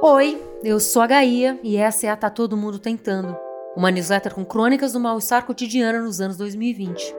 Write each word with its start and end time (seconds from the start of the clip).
Oi, 0.00 0.40
eu 0.62 0.78
sou 0.78 1.02
a 1.02 1.08
Gaia 1.08 1.58
e 1.60 1.76
essa 1.76 2.06
é 2.06 2.08
a 2.08 2.16
Tá 2.16 2.30
Todo 2.30 2.56
Mundo 2.56 2.78
Tentando, 2.78 3.36
uma 3.76 3.90
newsletter 3.90 4.32
com 4.32 4.44
crônicas 4.44 4.92
do 4.92 5.00
mal-estar 5.00 5.44
cotidiano 5.44 6.04
nos 6.04 6.20
anos 6.20 6.36
2020. 6.36 7.16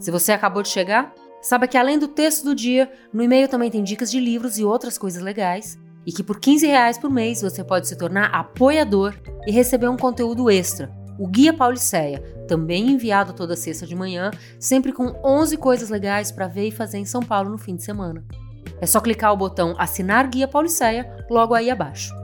Se 0.00 0.10
você 0.10 0.32
acabou 0.32 0.64
de 0.64 0.68
chegar, 0.68 1.14
saiba 1.40 1.68
que 1.68 1.78
além 1.78 1.96
do 1.96 2.08
texto 2.08 2.42
do 2.42 2.56
dia, 2.56 2.90
no 3.12 3.22
e-mail 3.22 3.46
também 3.46 3.70
tem 3.70 3.84
dicas 3.84 4.10
de 4.10 4.18
livros 4.18 4.58
e 4.58 4.64
outras 4.64 4.98
coisas 4.98 5.22
legais, 5.22 5.78
e 6.04 6.10
que 6.10 6.24
por 6.24 6.40
15 6.40 6.66
reais 6.66 6.98
por 6.98 7.08
mês 7.08 7.42
você 7.42 7.62
pode 7.62 7.86
se 7.86 7.96
tornar 7.96 8.34
apoiador 8.34 9.14
e 9.46 9.52
receber 9.52 9.88
um 9.88 9.96
conteúdo 9.96 10.50
extra, 10.50 10.90
o 11.20 11.28
Guia 11.28 11.52
Pauliceia, 11.52 12.18
também 12.48 12.90
enviado 12.90 13.32
toda 13.32 13.54
sexta 13.54 13.86
de 13.86 13.94
manhã, 13.94 14.32
sempre 14.58 14.92
com 14.92 15.14
11 15.24 15.56
coisas 15.56 15.88
legais 15.88 16.32
para 16.32 16.48
ver 16.48 16.66
e 16.66 16.72
fazer 16.72 16.98
em 16.98 17.06
São 17.06 17.22
Paulo 17.22 17.48
no 17.48 17.58
fim 17.58 17.76
de 17.76 17.84
semana. 17.84 18.24
É 18.80 18.86
só 18.86 19.00
clicar 19.00 19.32
o 19.32 19.36
botão 19.36 19.74
Assinar 19.78 20.28
Guia 20.28 20.46
Pauliceia 20.46 21.24
logo 21.30 21.54
aí 21.54 21.70
abaixo. 21.70 22.14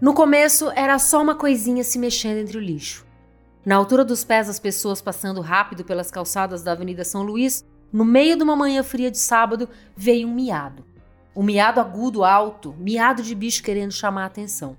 No 0.00 0.12
começo 0.12 0.70
era 0.72 0.98
só 0.98 1.22
uma 1.22 1.34
coisinha 1.34 1.82
se 1.82 1.98
mexendo 1.98 2.36
entre 2.36 2.58
o 2.58 2.60
lixo. 2.60 3.06
Na 3.64 3.76
altura 3.76 4.04
dos 4.04 4.22
pés 4.22 4.48
das 4.48 4.58
pessoas 4.58 5.00
passando 5.00 5.40
rápido 5.40 5.82
pelas 5.82 6.10
calçadas 6.10 6.62
da 6.62 6.72
Avenida 6.72 7.04
São 7.04 7.22
Luís, 7.22 7.64
no 7.90 8.04
meio 8.04 8.36
de 8.36 8.42
uma 8.42 8.54
manhã 8.54 8.82
fria 8.82 9.10
de 9.10 9.16
sábado, 9.16 9.68
veio 9.96 10.28
um 10.28 10.34
miado. 10.34 10.84
Um 11.34 11.42
miado 11.42 11.80
agudo, 11.80 12.22
alto, 12.22 12.74
miado 12.78 13.22
de 13.22 13.34
bicho 13.34 13.62
querendo 13.62 13.92
chamar 13.92 14.24
a 14.24 14.26
atenção. 14.26 14.76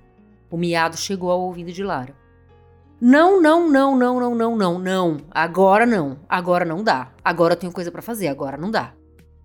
O 0.52 0.58
miado 0.58 0.96
chegou 0.96 1.32
ao 1.32 1.42
ouvido 1.42 1.72
de 1.72 1.84
Lara. 1.84 2.16
Não, 3.00 3.42
não, 3.42 3.70
não, 3.70 3.98
não, 3.98 4.20
não, 4.20 4.36
não, 4.36 4.56
não, 4.56 4.80
não. 4.80 5.18
Agora 5.30 5.86
não. 5.86 6.18
Agora 6.30 6.64
não 6.64 6.84
dá. 6.84 7.12
Agora 7.24 7.54
eu 7.54 7.58
tenho 7.58 7.74
coisa 7.74 7.92
para 7.92 8.02
fazer, 8.02 8.28
agora 8.28 8.58
não 8.58 8.72
dá. 8.72 8.94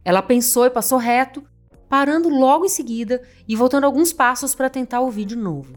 Ela 0.04 0.22
pensou 0.22 0.66
e 0.66 0.70
passou 0.70 0.98
reto, 0.98 1.42
parando 1.88 2.28
logo 2.28 2.64
em 2.64 2.68
seguida 2.68 3.20
e 3.48 3.56
voltando 3.56 3.84
alguns 3.84 4.12
passos 4.12 4.54
para 4.54 4.70
tentar 4.70 5.00
ouvir 5.00 5.24
de 5.24 5.36
novo. 5.36 5.74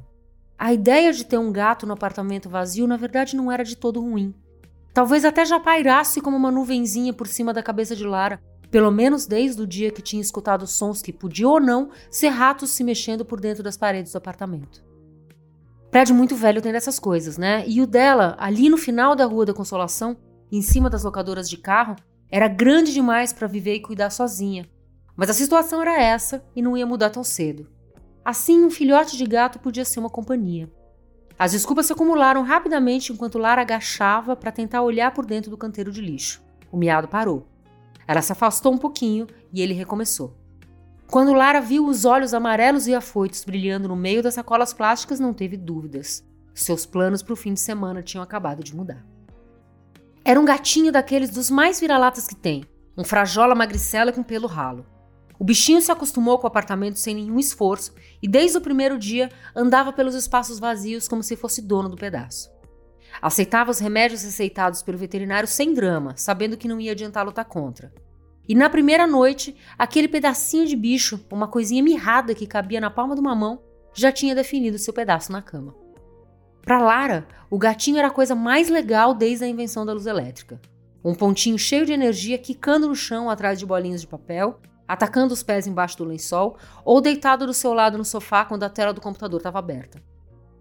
A 0.57 0.71
ideia 0.71 1.11
de 1.11 1.25
ter 1.25 1.38
um 1.38 1.52
gato 1.52 1.88
no 1.88 1.93
apartamento 1.93 2.47
vazio, 2.47 2.88
na 2.88 2.95
verdade, 2.95 3.35
não 3.35 3.52
era 3.52 3.63
de 3.63 3.75
todo 3.75 3.99
ruim. 3.99 4.33
Talvez 4.93 5.25
até 5.25 5.43
já 5.43 5.59
pairasse 5.59 6.21
como 6.21 6.37
uma 6.37 6.52
nuvenzinha 6.52 7.11
por 7.11 7.27
cima 7.27 7.52
da 7.52 7.63
cabeça 7.63 7.95
de 7.95 8.05
Lara, 8.05 8.39
pelo 8.69 8.91
menos 8.91 9.25
desde 9.25 9.61
o 9.61 9.67
dia 9.67 9.91
que 9.91 10.02
tinha 10.02 10.21
escutado 10.21 10.67
sons 10.67 11.02
que 11.02 11.11
podiam 11.11 11.52
ou 11.52 11.59
não 11.59 11.89
ser 12.11 12.30
ratos 12.30 12.69
se 12.69 12.83
mexendo 12.83 13.25
por 13.25 13.39
dentro 13.41 13.63
das 13.63 13.75
paredes 13.75 14.11
do 14.11 14.17
apartamento. 14.17 14.92
Prédio 15.94 16.16
muito 16.16 16.36
velho 16.36 16.59
tem 16.59 16.72
dessas 16.72 16.97
coisas, 16.97 17.38
né? 17.38 17.63
E 17.67 17.80
o 17.80 17.86
dela, 17.86 18.36
ali 18.39 18.67
no 18.67 18.77
final 18.77 19.16
da 19.16 19.25
Rua 19.25 19.45
da 19.45 19.53
Consolação, 19.53 20.17
em 20.52 20.59
cima 20.59 20.89
das 20.89 21.03
locadoras 21.03 21.47
de 21.47 21.55
carro, 21.55 21.95
era 22.31 22.47
grande 22.47 22.91
demais 22.91 23.31
para 23.31 23.45
viver 23.45 23.75
e 23.75 23.80
cuidar 23.80 24.09
sozinha. 24.09 24.67
Mas 25.16 25.30
a 25.30 25.33
situação 25.36 25.83
era 25.83 26.02
essa 26.02 26.44
e 26.55 26.64
não 26.64 26.75
ia 26.75 26.88
mudar 26.88 27.11
tão 27.11 27.23
cedo. 27.23 27.69
Assim, 28.25 28.66
um 28.66 28.71
filhote 28.71 29.16
de 29.16 29.23
gato 29.23 29.59
podia 29.59 29.86
ser 29.86 29.99
uma 29.99 30.09
companhia. 30.09 30.67
As 31.38 31.52
desculpas 31.52 31.86
se 31.86 31.94
acumularam 31.94 32.41
rapidamente 32.41 33.14
enquanto 33.14 33.38
Lara 33.38 33.61
agachava 33.61 34.36
para 34.36 34.52
tentar 34.52 34.81
olhar 34.81 35.14
por 35.14 35.27
dentro 35.27 35.52
do 35.52 35.58
canteiro 35.58 35.91
de 35.91 36.02
lixo. 36.02 36.41
O 36.71 36.77
miado 36.77 37.08
parou. 37.08 37.45
Ela 38.08 38.23
se 38.23 38.31
afastou 38.31 38.73
um 38.73 38.80
pouquinho 38.80 39.27
e 39.53 39.61
ele 39.61 39.75
recomeçou. 39.75 40.36
Quando 41.14 41.31
Lara 41.31 41.61
viu 41.61 41.86
os 41.86 42.06
olhos 42.06 42.33
amarelos 42.33 42.88
e 42.88 42.95
afoitos 42.95 43.45
brilhando 43.45 43.88
no 43.88 43.95
meio 43.95 44.23
das 44.23 44.33
sacolas 44.33 44.73
plásticas, 44.73 45.20
não 45.20 45.31
teve 45.31 45.55
dúvidas. 45.55 46.28
Seus 46.55 46.88
planos 46.88 47.22
para 47.22 47.33
o 47.33 47.36
fim 47.36 47.53
de 47.53 47.59
semana 47.59 48.02
tinham 48.02 48.23
acabado 48.23 48.64
de 48.64 48.75
mudar. 48.75 49.05
Era 50.25 50.39
um 50.39 50.44
gatinho 50.44 50.92
daqueles 50.92 51.30
dos 51.30 51.52
mais 51.52 51.80
vira-latas 51.80 52.25
que 52.25 52.33
tem, 52.33 52.66
um 52.97 53.03
frajola 53.03 53.53
magricela 53.53 54.11
com 54.11 54.23
pelo 54.23 54.47
ralo. 54.47 54.88
O 55.38 55.44
bichinho 55.44 55.83
se 55.83 55.92
acostumou 55.92 56.39
com 56.39 56.45
o 56.45 56.48
apartamento 56.48 56.98
sem 56.98 57.14
nenhum 57.14 57.37
esforço 57.37 57.93
e, 58.20 58.27
desde 58.27 58.58
o 58.58 58.61
primeiro 58.61 58.98
dia, 58.98 59.30
andava 59.55 59.93
pelos 59.93 60.16
espaços 60.16 60.58
vazios 60.58 61.08
como 61.08 61.21
se 61.21 61.36
fosse 61.36 61.61
dono 61.61 61.89
do 61.89 61.95
pedaço. 61.95 62.49
Aceitava 63.21 63.70
os 63.70 63.77
remédios 63.77 64.23
receitados 64.23 64.82
pelo 64.82 64.98
veterinário 64.98 65.48
sem 65.48 65.76
drama, 65.76 66.16
sabendo 66.17 66.58
que 66.58 66.67
não 66.67 66.82
ia 66.82 66.93
adiantar 66.93 67.23
lutar 67.23 67.45
contra. 67.45 67.93
E 68.48 68.54
na 68.54 68.70
primeira 68.70 69.08
noite, 69.08 69.55
aquele 69.77 70.08
pedacinho 70.08 70.67
de 70.67 70.76
bicho, 70.76 71.20
uma 71.31 71.48
coisinha 71.48 71.81
mirrada 71.81 72.36
que 72.36 72.45
cabia 72.45 72.81
na 72.81 72.89
palma 72.89 73.15
de 73.15 73.21
uma 73.21 73.33
mão, 73.33 73.61
já 73.93 74.11
tinha 74.11 74.36
definido 74.36 74.77
seu 74.77 74.93
pedaço 74.93 75.31
na 75.31 75.42
cama. 75.42 75.73
Para 76.61 76.81
Lara, 76.81 77.27
o 77.49 77.58
gatinho 77.58 77.98
era 77.98 78.08
a 78.08 78.11
coisa 78.11 78.36
mais 78.36 78.70
legal 78.70 79.14
desde 79.14 79.45
a 79.45 79.48
invenção 79.48 79.86
da 79.86 79.93
luz 79.93 80.05
elétrica. 80.05 80.59
Um 81.04 81.14
pontinho 81.14 81.58
cheio 81.58 81.86
de 81.86 81.92
energia 81.93 82.37
quicando 82.37 82.87
no 82.87 82.95
chão 82.95 83.30
atrás 83.30 83.59
de 83.59 83.65
bolinhas 83.65 84.02
de 84.02 84.08
papel, 84.08 84.60
atacando 84.87 85.33
os 85.33 85.43
pés 85.43 85.67
embaixo 85.67 85.98
do 85.98 86.05
lençol 86.05 86.58
ou 86.83 87.02
deitado 87.02 87.45
do 87.45 87.54
seu 87.54 87.73
lado 87.73 87.98
no 87.98 88.05
sofá 88.05 88.45
quando 88.45 88.64
a 88.64 88.70
tela 88.70 88.93
do 88.93 89.02
computador 89.02 89.39
estava 89.39 89.60
aberta. 89.60 90.02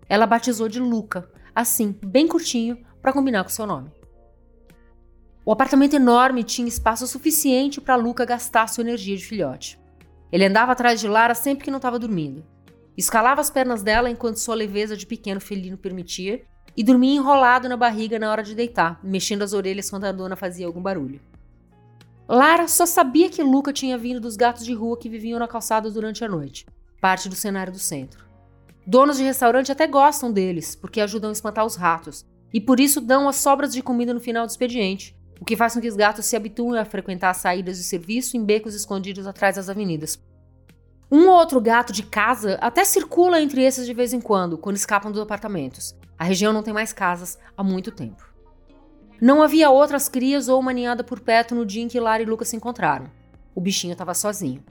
Ela 0.08 0.26
batizou 0.26 0.68
de 0.68 0.80
Luca, 0.80 1.28
assim, 1.54 1.96
bem 2.04 2.26
curtinho, 2.26 2.78
para 3.00 3.12
combinar 3.12 3.44
com 3.44 3.50
seu 3.50 3.66
nome. 3.66 3.90
O 5.44 5.50
apartamento 5.50 5.94
enorme 5.94 6.44
tinha 6.44 6.68
espaço 6.68 7.04
suficiente 7.08 7.80
para 7.80 7.96
Luca 7.96 8.24
gastar 8.24 8.68
sua 8.68 8.82
energia 8.82 9.16
de 9.16 9.24
filhote. 9.24 9.76
Ele 10.30 10.44
andava 10.44 10.70
atrás 10.70 11.00
de 11.00 11.08
Lara 11.08 11.34
sempre 11.34 11.64
que 11.64 11.70
não 11.70 11.78
estava 11.78 11.98
dormindo. 11.98 12.44
Escalava 12.96 13.40
as 13.40 13.50
pernas 13.50 13.82
dela 13.82 14.08
enquanto 14.08 14.36
sua 14.36 14.54
leveza 14.54 14.96
de 14.96 15.04
pequeno 15.04 15.40
felino 15.40 15.76
permitia 15.76 16.42
e 16.76 16.84
dormia 16.84 17.16
enrolado 17.16 17.68
na 17.68 17.76
barriga 17.76 18.20
na 18.20 18.30
hora 18.30 18.42
de 18.42 18.54
deitar, 18.54 19.00
mexendo 19.02 19.42
as 19.42 19.52
orelhas 19.52 19.90
quando 19.90 20.04
a 20.04 20.12
dona 20.12 20.36
fazia 20.36 20.64
algum 20.64 20.80
barulho. 20.80 21.20
Lara 22.28 22.68
só 22.68 22.86
sabia 22.86 23.28
que 23.28 23.42
Luca 23.42 23.72
tinha 23.72 23.98
vindo 23.98 24.20
dos 24.20 24.36
gatos 24.36 24.64
de 24.64 24.72
rua 24.72 24.96
que 24.96 25.08
viviam 25.08 25.40
na 25.40 25.48
calçada 25.48 25.90
durante 25.90 26.24
a 26.24 26.28
noite, 26.28 26.64
parte 27.00 27.28
do 27.28 27.34
cenário 27.34 27.72
do 27.72 27.80
centro. 27.80 28.24
Donos 28.86 29.16
de 29.16 29.24
restaurante 29.24 29.72
até 29.72 29.88
gostam 29.88 30.32
deles, 30.32 30.76
porque 30.76 31.00
ajudam 31.00 31.30
a 31.30 31.32
espantar 31.32 31.66
os 31.66 31.74
ratos, 31.74 32.24
e 32.54 32.60
por 32.60 32.78
isso 32.78 33.00
dão 33.00 33.28
as 33.28 33.36
sobras 33.36 33.72
de 33.72 33.82
comida 33.82 34.14
no 34.14 34.20
final 34.20 34.46
do 34.46 34.50
expediente, 34.50 35.16
o 35.42 35.44
que 35.44 35.56
faz 35.56 35.74
com 35.74 35.80
que 35.80 35.88
os 35.88 35.96
gatos 35.96 36.24
se 36.24 36.36
habituem 36.36 36.80
a 36.80 36.84
frequentar 36.84 37.30
as 37.30 37.38
saídas 37.38 37.76
de 37.76 37.82
serviço 37.82 38.36
em 38.36 38.44
becos 38.44 38.76
escondidos 38.76 39.26
atrás 39.26 39.56
das 39.56 39.68
avenidas. 39.68 40.22
Um 41.10 41.26
ou 41.26 41.34
outro 41.34 41.60
gato 41.60 41.92
de 41.92 42.04
casa 42.04 42.56
até 42.60 42.84
circula 42.84 43.40
entre 43.42 43.60
esses 43.60 43.84
de 43.84 43.92
vez 43.92 44.12
em 44.12 44.20
quando, 44.20 44.56
quando 44.56 44.76
escapam 44.76 45.10
dos 45.10 45.20
apartamentos. 45.20 45.96
A 46.16 46.22
região 46.22 46.52
não 46.52 46.62
tem 46.62 46.72
mais 46.72 46.92
casas 46.92 47.40
há 47.56 47.64
muito 47.64 47.90
tempo. 47.90 48.24
Não 49.20 49.42
havia 49.42 49.68
outras 49.68 50.08
crias 50.08 50.46
ou 50.46 50.60
uma 50.60 50.72
ninhada 50.72 51.02
por 51.02 51.18
perto 51.18 51.56
no 51.56 51.66
dia 51.66 51.82
em 51.82 51.88
que 51.88 51.98
Lara 51.98 52.22
e 52.22 52.26
Lucas 52.26 52.46
se 52.46 52.54
encontraram. 52.54 53.10
O 53.52 53.60
bichinho 53.60 53.94
estava 53.94 54.14
sozinho. 54.14 54.62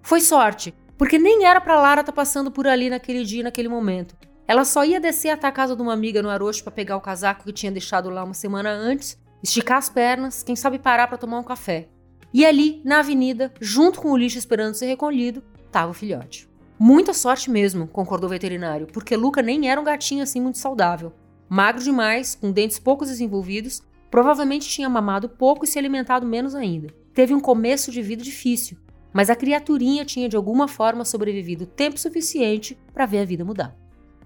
Foi 0.00 0.20
sorte, 0.20 0.72
porque 0.96 1.18
nem 1.18 1.44
era 1.44 1.60
para 1.60 1.74
Lara 1.74 2.02
estar 2.02 2.12
tá 2.12 2.16
passando 2.16 2.52
por 2.52 2.68
ali 2.68 2.88
naquele 2.88 3.24
dia, 3.24 3.42
naquele 3.42 3.68
momento. 3.68 4.16
Ela 4.46 4.64
só 4.64 4.84
ia 4.84 5.00
descer 5.00 5.30
até 5.30 5.48
a 5.48 5.52
casa 5.52 5.74
de 5.74 5.82
uma 5.82 5.92
amiga 5.92 6.22
no 6.22 6.30
Arocho 6.30 6.62
para 6.62 6.70
pegar 6.70 6.96
o 6.96 7.00
casaco 7.00 7.42
que 7.42 7.52
tinha 7.52 7.72
deixado 7.72 8.08
lá 8.08 8.22
uma 8.22 8.32
semana 8.32 8.70
antes, 8.70 9.18
esticar 9.42 9.78
as 9.78 9.88
pernas, 9.88 10.42
quem 10.42 10.56
sabe 10.56 10.78
parar 10.78 11.06
para 11.08 11.18
tomar 11.18 11.38
um 11.38 11.44
café. 11.44 11.88
E 12.32 12.44
ali, 12.44 12.80
na 12.84 13.00
avenida, 13.00 13.52
junto 13.60 14.00
com 14.00 14.12
o 14.12 14.16
lixo 14.16 14.38
esperando 14.38 14.74
ser 14.74 14.86
recolhido, 14.86 15.42
estava 15.66 15.90
o 15.90 15.94
filhote. 15.94 16.48
Muita 16.78 17.12
sorte 17.12 17.50
mesmo, 17.50 17.86
concordou 17.86 18.26
o 18.26 18.30
veterinário, 18.30 18.86
porque 18.86 19.16
Luca 19.16 19.42
nem 19.42 19.68
era 19.68 19.80
um 19.80 19.84
gatinho 19.84 20.22
assim 20.22 20.40
muito 20.40 20.58
saudável. 20.58 21.12
Magro 21.48 21.82
demais, 21.82 22.34
com 22.34 22.52
dentes 22.52 22.78
poucos 22.78 23.08
desenvolvidos, 23.08 23.82
provavelmente 24.10 24.68
tinha 24.68 24.88
mamado 24.88 25.28
pouco 25.28 25.64
e 25.64 25.68
se 25.68 25.78
alimentado 25.78 26.26
menos 26.26 26.54
ainda. 26.54 26.88
Teve 27.12 27.34
um 27.34 27.40
começo 27.40 27.90
de 27.90 28.00
vida 28.00 28.22
difícil, 28.22 28.78
mas 29.12 29.28
a 29.28 29.36
criaturinha 29.36 30.04
tinha 30.04 30.28
de 30.28 30.36
alguma 30.36 30.68
forma 30.68 31.04
sobrevivido 31.04 31.66
tempo 31.66 31.98
suficiente 31.98 32.78
para 32.94 33.06
ver 33.06 33.18
a 33.18 33.24
vida 33.24 33.44
mudar. 33.44 33.76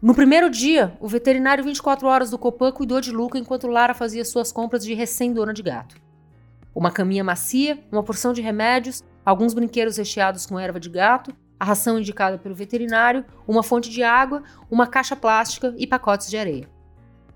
No 0.04 0.14
primeiro 0.14 0.50
dia, 0.50 0.94
o 1.00 1.08
veterinário 1.08 1.64
24 1.64 2.06
horas 2.06 2.28
do 2.28 2.36
Copan 2.36 2.70
cuidou 2.70 3.00
de 3.00 3.10
Luca 3.10 3.38
enquanto 3.38 3.66
Lara 3.66 3.94
fazia 3.94 4.22
suas 4.22 4.52
compras 4.52 4.84
de 4.84 4.92
recém-dona 4.92 5.54
de 5.54 5.62
gato. 5.62 5.96
Uma 6.74 6.90
caminha 6.90 7.24
macia, 7.24 7.82
uma 7.90 8.02
porção 8.02 8.34
de 8.34 8.42
remédios, 8.42 9.02
alguns 9.24 9.54
brinquedos 9.54 9.96
recheados 9.96 10.44
com 10.44 10.60
erva 10.60 10.78
de 10.78 10.90
gato, 10.90 11.34
a 11.58 11.64
ração 11.64 11.98
indicada 11.98 12.36
pelo 12.36 12.54
veterinário, 12.54 13.24
uma 13.48 13.62
fonte 13.62 13.88
de 13.88 14.02
água, 14.02 14.42
uma 14.70 14.86
caixa 14.86 15.16
plástica 15.16 15.74
e 15.78 15.86
pacotes 15.86 16.28
de 16.28 16.36
areia. 16.36 16.68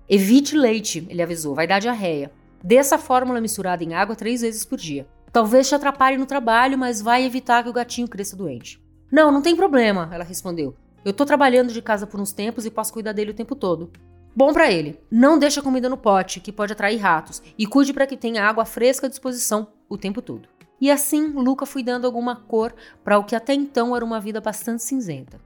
Evite 0.07 0.55
leite, 0.55 1.07
ele 1.09 1.23
avisou, 1.23 1.55
vai 1.55 1.65
dar 1.65 1.79
diarreia. 1.79 2.31
Dê 2.63 2.75
essa 2.75 2.99
fórmula 2.99 3.41
misturada 3.41 3.83
em 3.83 3.95
água 3.95 4.15
três 4.15 4.41
vezes 4.41 4.63
por 4.63 4.77
dia. 4.77 5.07
Talvez 5.33 5.67
te 5.67 5.73
atrapalhe 5.73 6.17
no 6.17 6.27
trabalho, 6.27 6.77
mas 6.77 7.01
vai 7.01 7.25
evitar 7.25 7.63
que 7.63 7.69
o 7.69 7.73
gatinho 7.73 8.07
cresça 8.07 8.35
doente. 8.35 8.79
Não, 9.11 9.31
não 9.31 9.41
tem 9.41 9.55
problema, 9.55 10.07
ela 10.13 10.23
respondeu. 10.23 10.75
Eu 11.03 11.13
tô 11.13 11.25
trabalhando 11.25 11.71
de 11.71 11.81
casa 11.81 12.05
por 12.05 12.19
uns 12.19 12.31
tempos 12.31 12.65
e 12.65 12.71
posso 12.71 12.93
cuidar 12.93 13.13
dele 13.13 13.31
o 13.31 13.35
tempo 13.35 13.55
todo. 13.55 13.91
Bom 14.35 14.53
para 14.53 14.71
ele. 14.71 14.99
Não 15.09 15.39
deixe 15.39 15.59
a 15.59 15.63
comida 15.63 15.89
no 15.89 15.97
pote, 15.97 16.39
que 16.39 16.51
pode 16.51 16.73
atrair 16.73 16.97
ratos, 16.97 17.41
e 17.57 17.65
cuide 17.65 17.93
para 17.93 18.07
que 18.07 18.17
tenha 18.17 18.45
água 18.45 18.65
fresca 18.65 19.07
à 19.07 19.09
disposição 19.09 19.69
o 19.89 19.97
tempo 19.97 20.21
todo. 20.21 20.47
E 20.79 20.89
assim, 20.89 21.27
Luca 21.27 21.65
foi 21.65 21.83
dando 21.83 22.05
alguma 22.05 22.35
cor 22.35 22.73
para 23.03 23.17
o 23.17 23.23
que 23.23 23.35
até 23.35 23.53
então 23.53 23.95
era 23.95 24.05
uma 24.05 24.19
vida 24.19 24.39
bastante 24.39 24.83
cinzenta. 24.83 25.39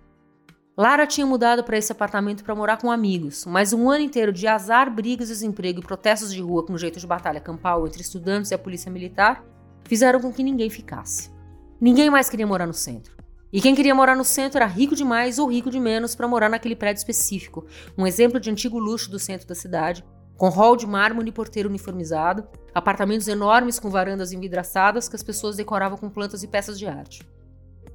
Lara 0.76 1.06
tinha 1.06 1.26
mudado 1.26 1.64
para 1.64 1.78
esse 1.78 1.92
apartamento 1.92 2.44
para 2.44 2.56
morar 2.56 2.78
com 2.78 2.92
amigos, 2.92 3.46
mas 3.46 3.74
um 3.74 3.90
ano 3.90 4.04
inteiro 4.04 4.34
de 4.34 4.48
azar, 4.48 4.92
brigas, 4.92 5.28
desemprego 5.28 5.80
e 5.80 5.84
protestos 5.84 6.34
de 6.34 6.42
rua 6.42 6.66
com 6.66 6.78
jeito 6.78 7.00
de 7.00 7.06
batalha 7.06 7.40
campal 7.40 7.86
entre 7.88 8.02
estudantes 8.02 8.50
e 8.50 8.56
a 8.56 8.60
polícia 8.60 8.92
militar 8.92 9.46
fizeram 9.84 10.20
com 10.20 10.34
que 10.34 10.42
ninguém 10.42 10.72
ficasse. 10.72 11.32
Ninguém 11.80 12.10
mais 12.10 12.30
queria 12.30 12.48
morar 12.48 12.66
no 12.66 12.74
centro. 12.74 13.23
E 13.54 13.62
quem 13.62 13.76
queria 13.76 13.94
morar 13.94 14.16
no 14.16 14.26
centro 14.26 14.58
era 14.58 14.66
rico 14.66 14.96
demais 14.96 15.38
ou 15.38 15.48
rico 15.48 15.70
de 15.70 15.80
menos 15.80 16.16
para 16.16 16.28
morar 16.28 16.50
naquele 16.50 16.76
prédio 16.76 17.02
específico, 17.02 17.68
um 17.96 18.08
exemplo 18.08 18.40
de 18.40 18.50
antigo 18.50 18.80
luxo 18.80 19.12
do 19.12 19.20
centro 19.20 19.48
da 19.48 19.54
cidade, 19.54 20.04
com 20.36 20.50
hall 20.50 20.76
de 20.76 20.88
mármore 20.88 21.30
e 21.30 21.32
porteiro 21.32 21.70
uniformizado, 21.70 22.48
apartamentos 22.74 23.28
enormes 23.28 23.80
com 23.80 23.92
varandas 23.92 24.32
envidraçadas 24.32 25.08
que 25.08 25.16
as 25.16 25.22
pessoas 25.22 25.56
decoravam 25.56 26.00
com 26.00 26.10
plantas 26.10 26.42
e 26.42 26.48
peças 26.48 26.80
de 26.80 26.88
arte. 26.88 27.22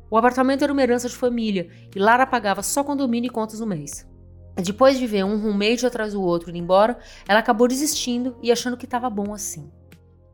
O 0.09 0.17
apartamento 0.17 0.63
era 0.63 0.73
uma 0.73 0.81
herança 0.81 1.09
de 1.09 1.17
família 1.17 1.69
e 1.93 1.99
Lara 1.99 2.25
pagava 2.25 2.63
só 2.63 2.85
condomínio 2.85 3.27
e 3.27 3.33
contas 3.33 3.59
no 3.59 3.67
mês. 3.67 4.07
Depois 4.63 4.97
de 4.97 5.09
ver 5.09 5.25
um 5.25 5.41
roommate 5.41 5.85
atrás 5.85 6.13
do 6.13 6.23
outro 6.23 6.51
indo 6.51 6.59
embora, 6.59 7.01
ela 7.27 7.41
acabou 7.41 7.67
desistindo 7.67 8.37
e 8.41 8.53
achando 8.53 8.77
que 8.77 8.85
estava 8.85 9.11
bom 9.11 9.35
assim. 9.35 9.69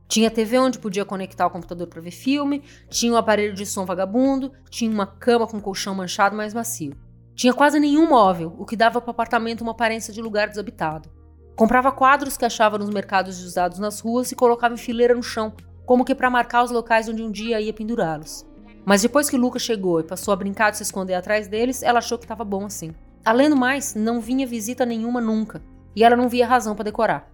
Tinha 0.07 0.31
TV 0.31 0.59
onde 0.59 0.79
podia 0.79 1.05
conectar 1.05 1.47
o 1.47 1.51
computador 1.51 1.87
para 1.87 2.01
ver 2.01 2.11
filme, 2.11 2.63
tinha 2.89 3.13
um 3.13 3.17
aparelho 3.17 3.55
de 3.55 3.65
som 3.65 3.85
vagabundo, 3.85 4.53
tinha 4.71 4.91
uma 4.91 5.07
cama 5.07 5.47
com 5.47 5.61
colchão 5.61 5.95
manchado 5.95 6.37
mais 6.37 6.53
macio. 6.53 6.95
Tinha 7.35 7.53
quase 7.53 7.81
nenhum 7.81 8.09
móvel, 8.09 8.55
o 8.59 8.65
que 8.65 8.77
dava 8.77 9.01
para 9.01 9.09
o 9.09 9.11
apartamento 9.11 9.63
uma 9.63 9.73
aparência 9.73 10.13
de 10.13 10.23
lugar 10.23 10.49
desabitado. 10.49 11.11
Comprava 11.57 11.91
quadros 11.91 12.37
que 12.37 12.45
achava 12.45 12.79
nos 12.79 12.91
mercados 12.91 13.39
de 13.39 13.45
usados 13.45 13.79
nas 13.79 14.01
ruas 14.01 14.31
e 14.31 14.37
colocava 14.37 14.75
em 14.75 14.79
fileira 14.79 15.15
no 15.15 15.23
chão, 15.23 15.53
como 15.87 16.05
que 16.05 16.15
para 16.15 16.31
marcar 16.31 16.63
os 16.63 16.71
locais 16.71 17.09
onde 17.09 17.23
um 17.23 17.31
dia 17.31 17.61
ia 17.61 17.73
pendurá-los. 17.73 18.47
Mas 18.85 19.03
depois 19.03 19.31
que 19.31 19.37
Lucas 19.37 19.63
chegou 19.63 20.01
e 20.01 20.05
passou 20.05 20.33
a 20.33 20.37
brincar 20.37 20.71
de 20.71 20.77
se 20.77 20.83
esconder 20.83 21.15
atrás 21.15 21.49
deles, 21.49 21.83
ela 21.83 21.99
achou 21.99 22.19
que 22.19 22.25
estava 22.25 22.45
bom 22.45 22.67
assim. 22.67 22.95
Além 23.25 23.49
do 23.49 23.57
mais, 23.57 23.95
não 23.95 24.21
vinha 24.21 24.47
visita 24.47 24.85
nenhuma 24.85 25.21
nunca, 25.21 25.63
e 25.97 26.05
ela 26.05 26.17
não 26.17 26.29
via 26.29 26.47
razão 26.47 26.75
para 26.75 26.85
decorar. 26.85 27.34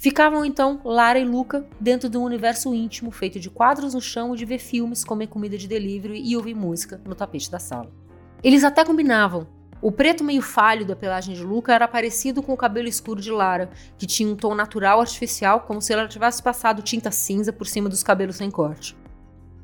Ficavam 0.00 0.46
então 0.46 0.80
Lara 0.82 1.18
e 1.18 1.26
Luca 1.26 1.66
dentro 1.78 2.08
de 2.08 2.16
um 2.16 2.22
universo 2.22 2.74
íntimo 2.74 3.10
feito 3.10 3.38
de 3.38 3.50
quadros 3.50 3.92
no 3.92 4.00
chão 4.00 4.34
e 4.34 4.38
de 4.38 4.46
ver 4.46 4.58
filmes, 4.58 5.04
comer 5.04 5.26
comida 5.26 5.58
de 5.58 5.68
delivery 5.68 6.22
e 6.24 6.34
ouvir 6.34 6.54
música 6.54 6.98
no 7.04 7.14
tapete 7.14 7.50
da 7.50 7.58
sala. 7.58 7.92
Eles 8.42 8.64
até 8.64 8.82
combinavam. 8.82 9.46
O 9.82 9.92
preto 9.92 10.24
meio 10.24 10.40
falho 10.40 10.86
da 10.86 10.96
pelagem 10.96 11.34
de 11.34 11.42
Luca 11.42 11.74
era 11.74 11.86
parecido 11.86 12.42
com 12.42 12.54
o 12.54 12.56
cabelo 12.56 12.88
escuro 12.88 13.20
de 13.20 13.30
Lara, 13.30 13.68
que 13.98 14.06
tinha 14.06 14.26
um 14.26 14.34
tom 14.34 14.54
natural 14.54 15.02
artificial, 15.02 15.60
como 15.60 15.82
se 15.82 15.92
ela 15.92 16.08
tivesse 16.08 16.42
passado 16.42 16.80
tinta 16.80 17.10
cinza 17.10 17.52
por 17.52 17.66
cima 17.66 17.86
dos 17.86 18.02
cabelos 18.02 18.36
sem 18.36 18.50
corte. 18.50 18.96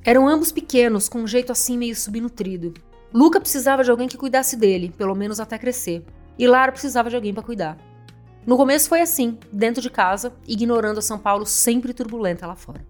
Eram 0.05 0.29
ambos 0.29 0.53
pequenos, 0.53 1.09
com 1.09 1.21
um 1.21 1.27
jeito 1.27 1.51
assim 1.51 1.79
meio 1.79 1.97
subnutrido. 1.97 2.75
Luca 3.11 3.41
precisava 3.41 3.83
de 3.83 3.91
alguém 3.91 4.07
que 4.07 4.19
cuidasse 4.19 4.55
dele, 4.55 4.93
pelo 4.99 5.15
menos 5.15 5.41
até 5.41 5.57
crescer. 5.57 6.05
E 6.39 6.47
Lara 6.47 6.73
precisava 6.73 7.09
de 7.09 7.17
alguém 7.17 7.33
para 7.33 7.43
cuidar. 7.43 7.86
No 8.47 8.57
começo 8.57 8.89
foi 8.89 9.01
assim, 9.01 9.37
dentro 9.53 9.83
de 9.83 9.91
casa, 9.91 10.33
ignorando 10.47 10.99
a 10.99 11.03
São 11.03 11.19
Paulo 11.19 11.45
sempre 11.45 11.93
turbulenta 11.93 12.47
lá 12.47 12.55
fora. 12.55 12.87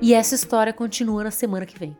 E 0.00 0.14
essa 0.14 0.34
história 0.34 0.72
continua 0.72 1.24
na 1.24 1.30
semana 1.30 1.66
que 1.66 1.78
vem. 1.78 1.94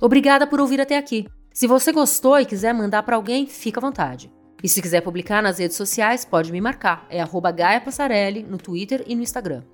Obrigada 0.00 0.46
por 0.46 0.60
ouvir 0.60 0.80
até 0.80 0.96
aqui. 0.96 1.26
Se 1.52 1.66
você 1.66 1.90
gostou 1.90 2.38
e 2.38 2.46
quiser 2.46 2.72
mandar 2.72 3.02
para 3.02 3.16
alguém, 3.16 3.48
fica 3.48 3.80
à 3.80 3.82
vontade. 3.82 4.32
E 4.62 4.68
se 4.68 4.80
quiser 4.80 5.00
publicar 5.00 5.42
nas 5.42 5.58
redes 5.58 5.76
sociais, 5.76 6.24
pode 6.24 6.52
me 6.52 6.60
marcar. 6.60 7.06
É 7.10 7.24
Gaia 7.52 7.80
Passarelli 7.80 8.44
no 8.44 8.56
Twitter 8.56 9.02
e 9.04 9.16
no 9.16 9.22
Instagram. 9.22 9.64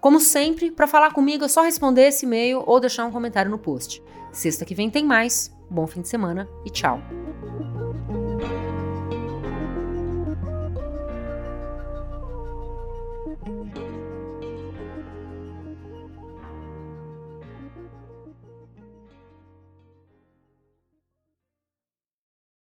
Como 0.00 0.20
sempre, 0.20 0.70
para 0.70 0.86
falar 0.86 1.12
comigo 1.12 1.44
é 1.44 1.48
só 1.48 1.62
responder 1.62 2.08
esse 2.08 2.24
e-mail 2.24 2.62
ou 2.64 2.78
deixar 2.78 3.04
um 3.04 3.10
comentário 3.10 3.50
no 3.50 3.58
post. 3.58 4.00
Sexta 4.30 4.64
que 4.64 4.74
vem 4.74 4.88
tem 4.88 5.04
mais. 5.04 5.53
Bom 5.70 5.86
fim 5.86 6.02
de 6.02 6.08
semana 6.08 6.48
e 6.64 6.70
tchau! 6.70 7.00